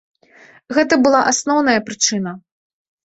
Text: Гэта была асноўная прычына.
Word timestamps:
Гэта 0.77 0.97
была 1.05 1.21
асноўная 1.33 1.77
прычына. 1.91 2.31